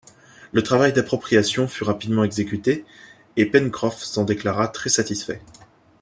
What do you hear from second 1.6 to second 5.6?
fut rapidement exécuté, et Pencroff s’en déclara très satisfait.